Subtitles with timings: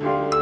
[0.00, 0.39] Thank you.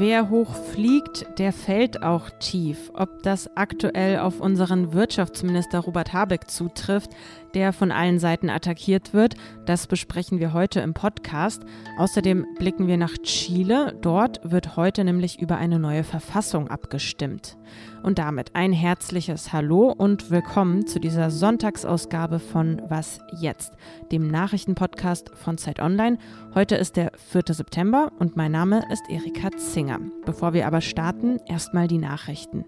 [0.00, 2.90] Wer hoch fliegt, der fällt auch tief.
[2.94, 7.10] Ob das aktuell auf unseren Wirtschaftsminister Robert Habeck zutrifft,
[7.52, 9.34] der von allen Seiten attackiert wird,
[9.66, 11.64] das besprechen wir heute im Podcast.
[11.98, 13.94] Außerdem blicken wir nach Chile.
[14.00, 17.58] Dort wird heute nämlich über eine neue Verfassung abgestimmt.
[18.02, 23.74] Und damit ein herzliches Hallo und willkommen zu dieser Sonntagsausgabe von Was jetzt,
[24.10, 26.16] dem Nachrichtenpodcast von Zeit Online.
[26.54, 27.54] Heute ist der 4.
[27.54, 29.89] September und mein Name ist Erika Zinger.
[30.24, 32.64] Bevor wir aber starten, erstmal die Nachrichten.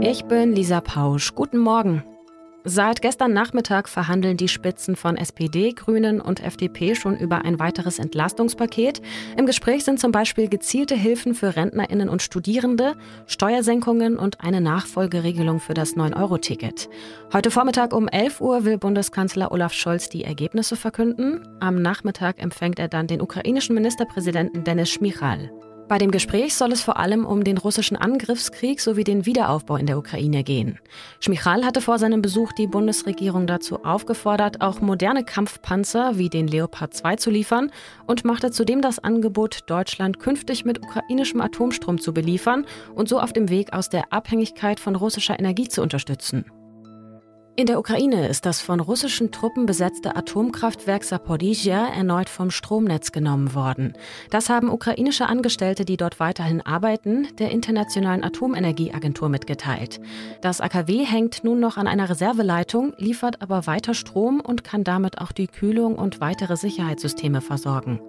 [0.00, 1.34] Ich bin Lisa Pausch.
[1.34, 2.02] Guten Morgen.
[2.66, 7.98] Seit gestern Nachmittag verhandeln die Spitzen von SPD, Grünen und FDP schon über ein weiteres
[7.98, 9.02] Entlastungspaket.
[9.36, 12.94] Im Gespräch sind zum Beispiel gezielte Hilfen für Rentnerinnen und Studierende,
[13.26, 16.88] Steuersenkungen und eine Nachfolgeregelung für das 9-Euro-Ticket.
[17.34, 21.46] Heute Vormittag um 11 Uhr will Bundeskanzler Olaf Scholz die Ergebnisse verkünden.
[21.60, 25.50] Am Nachmittag empfängt er dann den ukrainischen Ministerpräsidenten Denis Schmichal.
[25.94, 29.86] Bei dem Gespräch soll es vor allem um den russischen Angriffskrieg sowie den Wiederaufbau in
[29.86, 30.80] der Ukraine gehen.
[31.20, 36.94] Schmichal hatte vor seinem Besuch die Bundesregierung dazu aufgefordert, auch moderne Kampfpanzer wie den Leopard
[36.94, 37.70] 2 zu liefern
[38.08, 43.32] und machte zudem das Angebot, Deutschland künftig mit ukrainischem Atomstrom zu beliefern und so auf
[43.32, 46.44] dem Weg aus der Abhängigkeit von russischer Energie zu unterstützen.
[47.56, 53.54] In der Ukraine ist das von russischen Truppen besetzte Atomkraftwerk Saporizhia erneut vom Stromnetz genommen
[53.54, 53.92] worden.
[54.30, 60.00] Das haben ukrainische Angestellte, die dort weiterhin arbeiten, der Internationalen Atomenergieagentur mitgeteilt.
[60.40, 65.18] Das AKW hängt nun noch an einer Reserveleitung, liefert aber weiter Strom und kann damit
[65.20, 68.00] auch die Kühlung und weitere Sicherheitssysteme versorgen.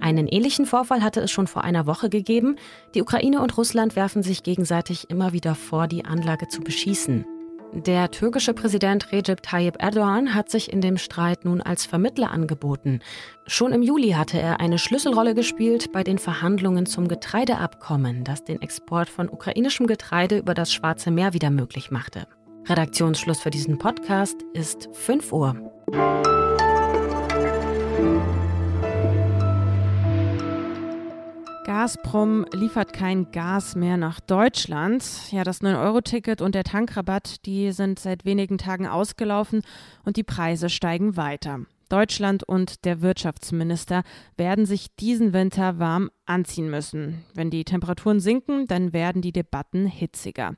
[0.00, 2.56] Einen ähnlichen Vorfall hatte es schon vor einer Woche gegeben.
[2.94, 7.26] Die Ukraine und Russland werfen sich gegenseitig immer wieder vor, die Anlage zu beschießen.
[7.72, 13.00] Der türkische Präsident Recep Tayyip Erdogan hat sich in dem Streit nun als Vermittler angeboten.
[13.46, 18.62] Schon im Juli hatte er eine Schlüsselrolle gespielt bei den Verhandlungen zum Getreideabkommen, das den
[18.62, 22.26] Export von ukrainischem Getreide über das Schwarze Meer wieder möglich machte.
[22.66, 25.56] Redaktionsschluss für diesen Podcast ist 5 Uhr.
[31.78, 35.04] Gazprom liefert kein Gas mehr nach Deutschland.
[35.30, 39.62] Ja, das 9-Euro-Ticket und der Tankrabatt, die sind seit wenigen Tagen ausgelaufen
[40.04, 41.60] und die Preise steigen weiter.
[41.88, 44.02] Deutschland und der Wirtschaftsminister
[44.36, 47.24] werden sich diesen Winter warm anziehen müssen.
[47.32, 50.54] Wenn die Temperaturen sinken, dann werden die Debatten hitziger.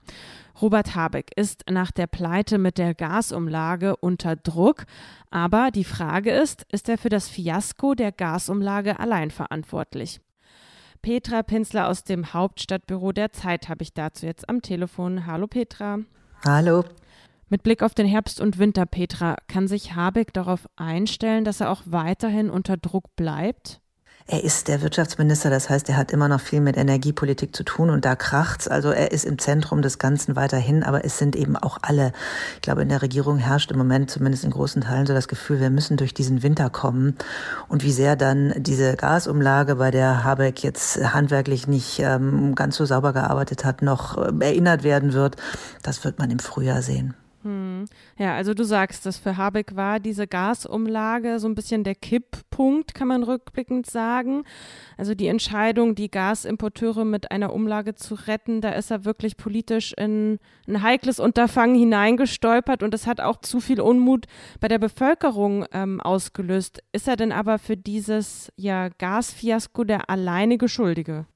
[0.62, 4.87] Robert Habeck ist nach der Pleite mit der Gasumlage unter Druck.
[5.28, 10.19] Aber die Frage ist, ist er für das Fiasko der Gasumlage allein verantwortlich?
[11.03, 15.27] Petra Pinsler aus dem Hauptstadtbüro der Zeit habe ich dazu jetzt am Telefon.
[15.27, 16.00] Hallo Petra.
[16.44, 16.84] Hallo.
[17.49, 21.71] Mit Blick auf den Herbst und Winter, Petra, kann sich Habeck darauf einstellen, dass er
[21.71, 23.81] auch weiterhin unter Druck bleibt?
[24.32, 27.91] Er ist der Wirtschaftsminister, das heißt, er hat immer noch viel mit Energiepolitik zu tun
[27.91, 28.68] und da kracht's.
[28.68, 32.12] Also er ist im Zentrum des Ganzen weiterhin, aber es sind eben auch alle.
[32.54, 35.58] Ich glaube, in der Regierung herrscht im Moment zumindest in großen Teilen so das Gefühl,
[35.58, 37.16] wir müssen durch diesen Winter kommen.
[37.66, 42.84] Und wie sehr dann diese Gasumlage, bei der Habeck jetzt handwerklich nicht ähm, ganz so
[42.84, 45.38] sauber gearbeitet hat, noch äh, erinnert werden wird,
[45.82, 47.16] das wird man im Frühjahr sehen.
[47.80, 47.86] Hm.
[48.18, 52.94] Ja, also du sagst, dass für Habeck war diese Gasumlage so ein bisschen der Kipppunkt,
[52.94, 54.44] kann man rückblickend sagen.
[54.96, 59.92] Also die Entscheidung, die Gasimporteure mit einer Umlage zu retten, da ist er wirklich politisch
[59.94, 60.38] in
[60.69, 64.26] ein heikles Unterfangen hineingestolpert und das hat auch zu viel Unmut
[64.60, 66.82] bei der Bevölkerung ähm, ausgelöst.
[66.92, 71.26] Ist er denn aber für dieses ja, Gasfiasko der alleinige Schuldige?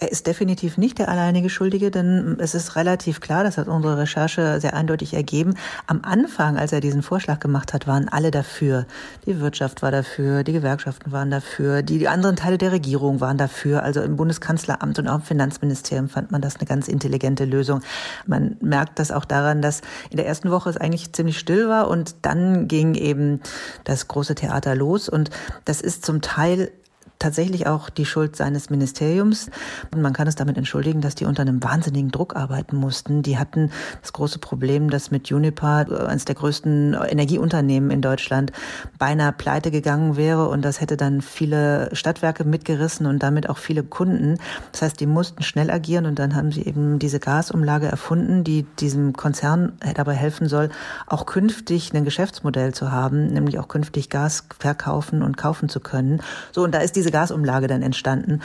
[0.00, 3.98] Er ist definitiv nicht der alleinige Schuldige, denn es ist relativ klar, das hat unsere
[3.98, 5.54] Recherche sehr eindeutig ergeben.
[5.88, 8.86] Am Anfang, als er diesen Vorschlag gemacht hat, waren alle dafür.
[9.26, 13.82] Die Wirtschaft war dafür, die Gewerkschaften waren dafür, die, anderen Teile der Regierung waren dafür.
[13.82, 17.80] Also im Bundeskanzleramt und auch im Finanzministerium fand man das eine ganz intelligente Lösung.
[18.24, 19.80] Man merkt das auch daran, dass
[20.10, 23.40] in der ersten Woche es eigentlich ziemlich still war und dann ging eben
[23.82, 25.30] das große Theater los und
[25.64, 26.70] das ist zum Teil
[27.18, 29.50] tatsächlich auch die Schuld seines Ministeriums.
[29.92, 33.22] Und man kann es damit entschuldigen, dass die unter einem wahnsinnigen Druck arbeiten mussten.
[33.22, 33.70] Die hatten
[34.00, 38.52] das große Problem, dass mit Uniper, eines der größten Energieunternehmen in Deutschland,
[38.98, 40.48] beinahe pleite gegangen wäre.
[40.48, 44.38] Und das hätte dann viele Stadtwerke mitgerissen und damit auch viele Kunden.
[44.72, 48.64] Das heißt, die mussten schnell agieren und dann haben sie eben diese Gasumlage erfunden, die
[48.78, 50.70] diesem Konzern dabei helfen soll,
[51.06, 56.22] auch künftig ein Geschäftsmodell zu haben, nämlich auch künftig Gas verkaufen und kaufen zu können.
[56.52, 58.40] So, und da ist diese diese Gasumlage dann entstanden.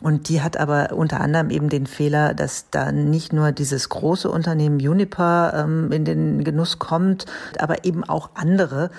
[0.00, 4.30] Und die hat aber unter anderem eben den Fehler, dass da nicht nur dieses große
[4.30, 7.26] Unternehmen Uniper ähm, in den Genuss kommt,
[7.58, 8.90] aber eben auch andere.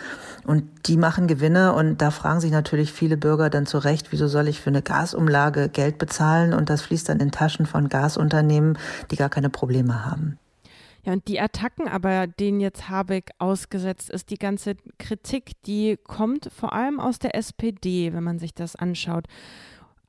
[0.46, 4.28] Und die machen Gewinne und da fragen sich natürlich viele Bürger dann zu Recht, wieso
[4.28, 8.78] soll ich für eine Gasumlage Geld bezahlen und das fließt dann in Taschen von Gasunternehmen,
[9.10, 10.38] die gar keine Probleme haben.
[11.04, 16.52] Ja, und die Attacken aber, denen jetzt Habeck ausgesetzt ist, die ganze Kritik, die kommt
[16.56, 19.26] vor allem aus der SPD, wenn man sich das anschaut.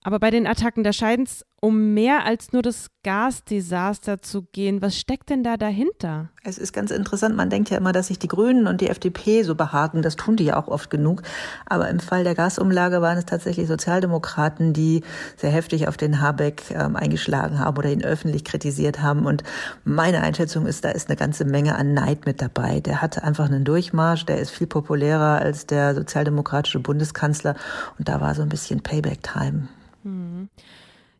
[0.02, 4.82] Aber bei den Attacken, da scheint es um mehr als nur das Gasdesaster zu gehen.
[4.82, 6.30] Was steckt denn da dahinter?
[6.42, 7.36] Es ist ganz interessant.
[7.36, 10.02] Man denkt ja immer, dass sich die Grünen und die FDP so behaken.
[10.02, 11.22] Das tun die ja auch oft genug.
[11.66, 15.04] Aber im Fall der Gasumlage waren es tatsächlich Sozialdemokraten, die
[15.36, 19.24] sehr heftig auf den Habeck ähm, eingeschlagen haben oder ihn öffentlich kritisiert haben.
[19.24, 19.44] Und
[19.84, 22.80] meine Einschätzung ist, da ist eine ganze Menge an Neid mit dabei.
[22.80, 24.26] Der hatte einfach einen Durchmarsch.
[24.26, 27.54] Der ist viel populärer als der sozialdemokratische Bundeskanzler.
[28.00, 29.68] Und da war so ein bisschen Payback-Time.
[30.02, 30.48] Hm.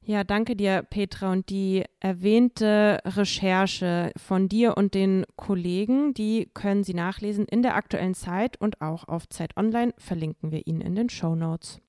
[0.05, 1.31] Ja, danke dir, Petra.
[1.31, 7.77] Und die erwähnte Recherche von dir und den Kollegen, die können Sie nachlesen in der
[7.77, 9.95] aktuellen Zeit und auch auf Zeit Online.
[9.99, 11.81] Verlinken wir Ihnen in den Show Notes.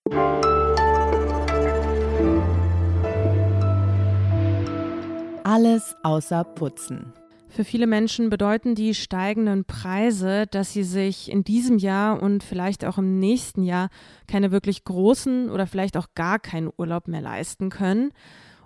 [5.44, 7.14] Alles außer Putzen.
[7.54, 12.84] Für viele Menschen bedeuten die steigenden Preise, dass sie sich in diesem Jahr und vielleicht
[12.84, 13.90] auch im nächsten Jahr
[14.28, 18.12] keine wirklich großen oder vielleicht auch gar keinen Urlaub mehr leisten können.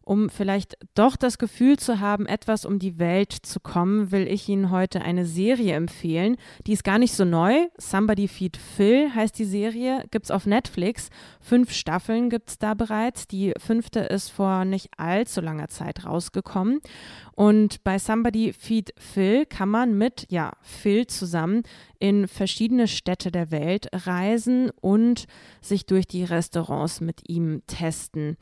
[0.08, 4.48] Um vielleicht doch das Gefühl zu haben, etwas um die Welt zu kommen, will ich
[4.48, 6.38] Ihnen heute eine Serie empfehlen.
[6.66, 7.68] Die ist gar nicht so neu.
[7.78, 11.10] Somebody Feed Phil heißt die Serie, gibt's auf Netflix.
[11.42, 13.28] Fünf Staffeln gibt's da bereits.
[13.28, 16.80] Die fünfte ist vor nicht allzu langer Zeit rausgekommen.
[17.34, 21.64] Und bei Somebody Feed Phil kann man mit, ja, Phil zusammen
[22.00, 25.26] in verschiedene Städte der Welt reisen und
[25.60, 28.38] sich durch die Restaurants mit ihm testen.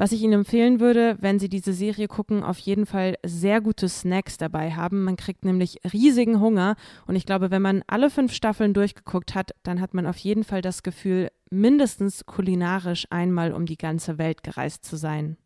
[0.00, 3.86] Was ich Ihnen empfehlen würde, wenn Sie diese Serie gucken, auf jeden Fall sehr gute
[3.86, 5.04] Snacks dabei haben.
[5.04, 6.76] Man kriegt nämlich riesigen Hunger
[7.06, 10.42] und ich glaube, wenn man alle fünf Staffeln durchgeguckt hat, dann hat man auf jeden
[10.42, 15.36] Fall das Gefühl, mindestens kulinarisch einmal um die ganze Welt gereist zu sein.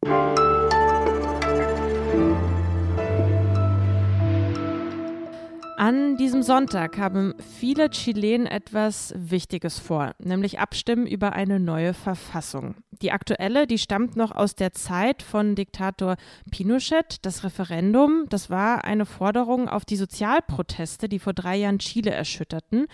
[5.84, 12.76] An diesem Sonntag haben viele Chilenen etwas Wichtiges vor, nämlich abstimmen über eine neue Verfassung.
[13.02, 16.16] Die aktuelle, die stammt noch aus der Zeit von Diktator
[16.50, 17.19] Pinochet.
[17.20, 22.86] Das Referendum, das war eine Forderung auf die Sozialproteste, die vor drei Jahren Chile erschütterten.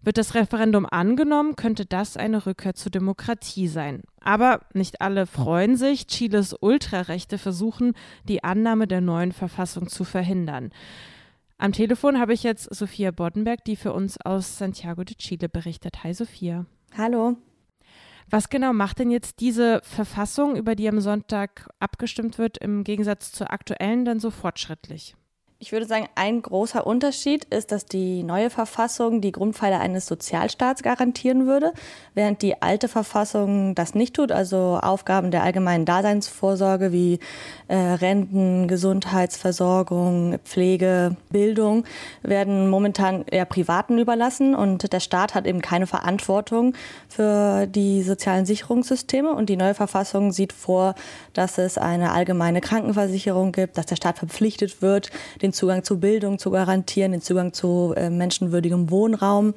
[0.00, 4.04] Wird das Referendum angenommen, könnte das eine Rückkehr zur Demokratie sein.
[4.22, 6.06] Aber nicht alle freuen sich.
[6.06, 7.92] Chiles Ultrarechte versuchen,
[8.26, 10.70] die Annahme der neuen Verfassung zu verhindern.
[11.62, 16.02] Am Telefon habe ich jetzt Sophia Boddenberg, die für uns aus Santiago de Chile berichtet.
[16.02, 16.66] Hi Sophia.
[16.98, 17.36] Hallo.
[18.28, 23.30] Was genau macht denn jetzt diese Verfassung, über die am Sonntag abgestimmt wird, im Gegensatz
[23.30, 25.14] zur aktuellen dann so fortschrittlich?
[25.62, 30.82] Ich würde sagen, ein großer Unterschied ist, dass die neue Verfassung die Grundpfeiler eines Sozialstaats
[30.82, 31.72] garantieren würde,
[32.14, 34.32] während die alte Verfassung das nicht tut.
[34.32, 37.20] Also Aufgaben der allgemeinen Daseinsvorsorge wie
[37.68, 41.84] äh, Renten, Gesundheitsversorgung, Pflege, Bildung
[42.22, 46.74] werden momentan eher Privaten überlassen und der Staat hat eben keine Verantwortung
[47.08, 49.32] für die sozialen Sicherungssysteme.
[49.32, 50.96] Und die neue Verfassung sieht vor,
[51.34, 56.00] dass es eine allgemeine Krankenversicherung gibt, dass der Staat verpflichtet wird, den den Zugang zu
[56.00, 59.54] Bildung zu garantieren, den Zugang zu äh, menschenwürdigem Wohnraum.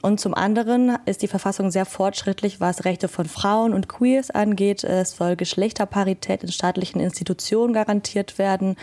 [0.00, 4.84] Und zum anderen ist die Verfassung sehr fortschrittlich, was Rechte von Frauen und Queers angeht.
[4.84, 8.76] Es soll Geschlechterparität in staatlichen Institutionen garantiert werden,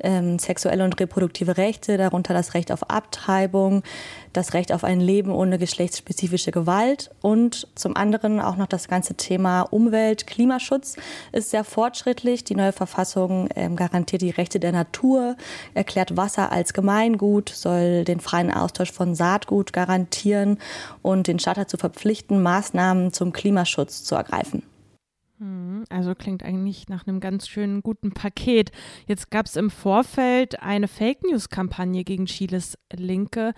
[0.00, 3.82] ähm, sexuelle und reproduktive Rechte, darunter das Recht auf Abtreibung,
[4.32, 9.14] das Recht auf ein Leben ohne geschlechtsspezifische Gewalt und zum anderen auch noch das ganze
[9.14, 10.96] Thema Umwelt, Klimaschutz
[11.32, 12.44] ist sehr fortschrittlich.
[12.44, 15.36] Die neue Verfassung ähm, garantiert die Rechte der Natur,
[15.74, 20.58] erklärt Wasser als Gemeingut, soll den freien Austausch von Saatgut garantieren
[21.02, 24.62] und den Staat dazu verpflichten, Maßnahmen zum Klimaschutz zu ergreifen.
[25.42, 28.70] Hm, also klingt eigentlich nach einem ganz schönen guten Paket.
[29.08, 33.52] Jetzt gab es im Vorfeld eine Fake News-Kampagne gegen Chiles Linke.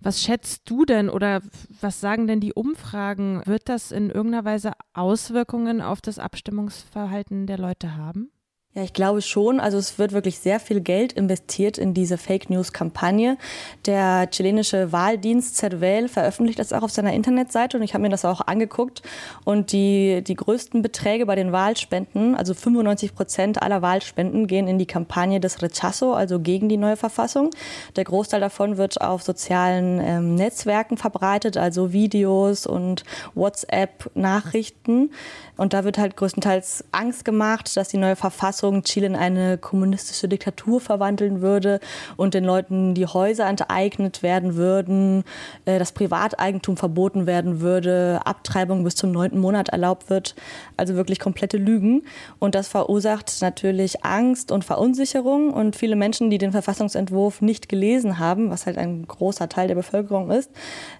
[0.00, 1.42] Was schätzt du denn oder
[1.80, 3.42] was sagen denn die Umfragen?
[3.46, 8.30] Wird das in irgendeiner Weise Auswirkungen auf das Abstimmungsverhalten der Leute haben?
[8.76, 9.60] Ja, ich glaube schon.
[9.60, 13.38] Also es wird wirklich sehr viel Geld investiert in diese Fake News-Kampagne.
[13.86, 18.24] Der chilenische Wahldienst ZWL veröffentlicht das auch auf seiner Internetseite und ich habe mir das
[18.24, 19.02] auch angeguckt.
[19.44, 24.80] Und die, die größten Beträge bei den Wahlspenden, also 95 Prozent aller Wahlspenden, gehen in
[24.80, 27.50] die Kampagne des Rechazo, also gegen die neue Verfassung.
[27.94, 33.04] Der Großteil davon wird auf sozialen ähm, Netzwerken verbreitet, also Videos und
[33.36, 35.12] WhatsApp-Nachrichten.
[35.56, 39.58] Und da wird halt größtenteils Angst gemacht, dass die neue Verfassung Verfassung Chile in eine
[39.58, 41.80] kommunistische Diktatur verwandeln würde
[42.16, 45.24] und den Leuten die Häuser enteignet werden würden,
[45.66, 50.34] äh, das Privateigentum verboten werden würde, Abtreibung bis zum neunten Monat erlaubt wird.
[50.78, 52.04] Also wirklich komplette Lügen.
[52.38, 55.52] Und das verursacht natürlich Angst und Verunsicherung.
[55.52, 59.74] Und viele Menschen, die den Verfassungsentwurf nicht gelesen haben, was halt ein großer Teil der
[59.74, 60.50] Bevölkerung ist,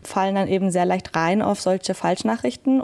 [0.02, 2.82] fallen dann eben sehr leicht rein auf solche Falschnachrichten.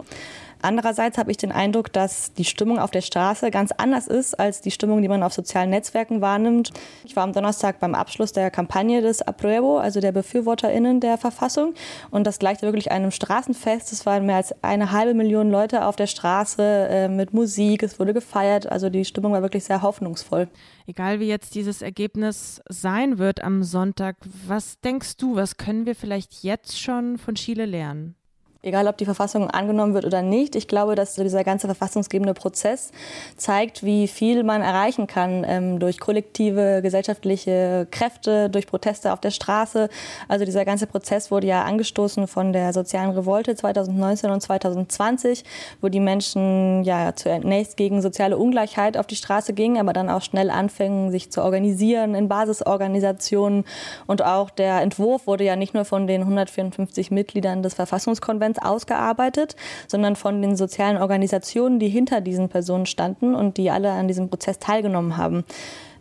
[0.61, 4.61] Andererseits habe ich den Eindruck, dass die Stimmung auf der Straße ganz anders ist als
[4.61, 6.71] die Stimmung, die man auf sozialen Netzwerken wahrnimmt.
[7.03, 11.73] Ich war am Donnerstag beim Abschluss der Kampagne des Apruebo, also der BefürworterInnen der Verfassung.
[12.11, 13.91] Und das gleichte wirklich einem Straßenfest.
[13.91, 17.83] Es waren mehr als eine halbe Million Leute auf der Straße äh, mit Musik.
[17.83, 18.71] Es wurde gefeiert.
[18.71, 20.47] Also die Stimmung war wirklich sehr hoffnungsvoll.
[20.85, 25.95] Egal wie jetzt dieses Ergebnis sein wird am Sonntag, was denkst du, was können wir
[25.95, 28.15] vielleicht jetzt schon von Chile lernen?
[28.63, 32.91] Egal, ob die Verfassung angenommen wird oder nicht, ich glaube, dass dieser ganze verfassungsgebende Prozess
[33.35, 39.31] zeigt, wie viel man erreichen kann ähm, durch kollektive gesellschaftliche Kräfte, durch Proteste auf der
[39.31, 39.89] Straße.
[40.27, 45.43] Also dieser ganze Prozess wurde ja angestoßen von der sozialen Revolte 2019 und 2020,
[45.81, 50.21] wo die Menschen ja zunächst gegen soziale Ungleichheit auf die Straße gingen, aber dann auch
[50.21, 53.65] schnell anfingen, sich zu organisieren in Basisorganisationen.
[54.05, 58.57] Und auch der Entwurf wurde ja nicht nur von den 154 Mitgliedern des Verfassungskonvents Transparenz
[58.59, 59.55] ausgearbeitet,
[59.87, 64.29] sondern von den sozialen Organisationen, die hinter diesen Personen standen und die alle an diesem
[64.29, 65.43] Prozess teilgenommen haben.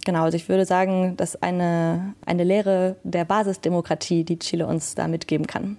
[0.05, 4.95] Genau, also ich würde sagen, das ist eine, eine Lehre der Basisdemokratie, die Chile uns
[4.95, 5.77] da mitgeben kann.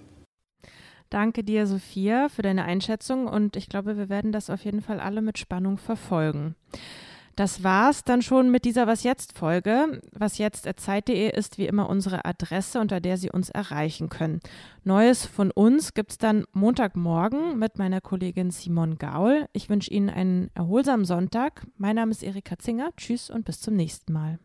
[1.10, 4.98] Danke dir, Sophia, für deine Einschätzung und ich glaube, wir werden das auf jeden Fall
[5.00, 6.54] alle mit Spannung verfolgen.
[7.36, 10.00] Das war's dann schon mit dieser Was jetzt Folge.
[10.12, 14.40] Was jetzt Zeit.de ist wie immer unsere Adresse, unter der Sie uns erreichen können.
[14.84, 19.46] Neues von uns gibt's dann Montagmorgen mit meiner Kollegin Simon Gaul.
[19.52, 21.66] Ich wünsche Ihnen einen erholsamen Sonntag.
[21.76, 22.90] Mein Name ist Erika Zinger.
[22.96, 24.38] Tschüss und bis zum nächsten Mal.